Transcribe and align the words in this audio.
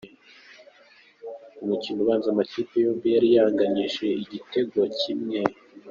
Umukino 1.63 1.99
ubanza 2.03 2.27
amakipe 2.29 2.73
yombi 2.85 3.07
yari 3.15 3.27
yanganyije 3.35 4.05
igitego 4.23 4.79
kimwe. 4.97 5.39